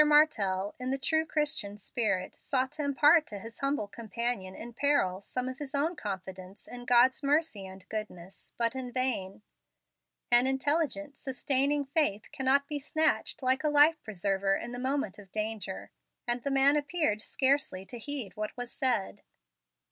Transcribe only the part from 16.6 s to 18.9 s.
appeared scarcely to heed what was